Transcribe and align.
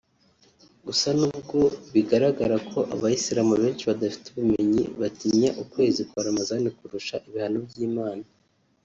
Gusa 0.85 1.09
n’ubwo 1.19 1.59
bigaragara 1.93 2.55
ko 2.69 2.79
abayisilamu 2.93 3.53
benshi 3.61 3.83
badafite 3.89 4.25
ubumenyi 4.29 4.81
batinya 5.01 5.49
ukwezi 5.63 6.01
kwa 6.09 6.21
Ramazani 6.27 6.69
kurusha 6.77 7.15
ibihano 7.27 7.59
by’Imana 7.69 8.25